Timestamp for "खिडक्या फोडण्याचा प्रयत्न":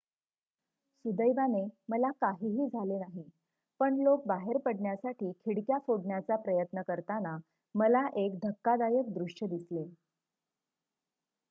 5.35-6.81